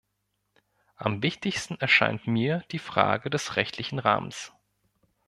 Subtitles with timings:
[0.95, 4.51] Am wichtigsten erscheint mir die Frage des rechtlichen Rahmens.